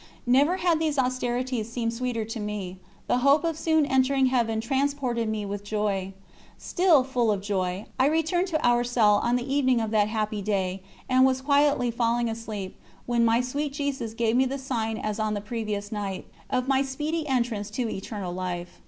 Never 0.25 0.57
had 0.57 0.79
these 0.79 0.97
austerities 0.97 1.71
seemed 1.71 1.93
sweeter 1.93 2.25
to 2.25 2.39
me; 2.39 2.79
the 3.05 3.19
hope 3.19 3.43
of 3.43 3.55
soon 3.55 3.85
entering 3.85 4.25
Heaven 4.25 4.59
transported 4.59 5.29
me 5.29 5.45
with 5.45 5.63
joy. 5.63 6.13
Still 6.57 7.03
full 7.03 7.31
of 7.31 7.39
joy, 7.43 7.85
I 7.99 8.07
returned 8.07 8.47
to 8.47 8.67
our 8.67 8.83
cell 8.83 9.19
on 9.21 9.35
the 9.35 9.45
evening 9.47 9.79
of 9.79 9.91
that 9.91 10.07
happy 10.07 10.41
day, 10.41 10.81
and 11.07 11.23
was 11.23 11.41
quietly 11.41 11.91
falling 11.91 12.29
asleep, 12.29 12.79
when 13.05 13.23
my 13.23 13.41
sweet 13.41 13.73
Jesus 13.73 14.15
gave 14.15 14.35
me 14.35 14.45
the 14.45 14.57
same 14.57 14.95
sign 14.97 14.97
as 14.97 15.19
on 15.19 15.35
the 15.35 15.39
previous 15.39 15.91
night, 15.91 16.25
of 16.49 16.67
my 16.67 16.81
speedy 16.81 17.27
entrance 17.27 17.69
to 17.69 17.87
Eternal 17.87 18.33
Life. 18.33 18.79